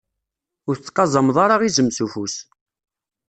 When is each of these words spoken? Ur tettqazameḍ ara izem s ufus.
Ur 0.67 0.75
tettqazameḍ 0.77 1.37
ara 1.45 1.55
izem 1.67 1.89
s 1.95 1.99
ufus. 2.05 2.35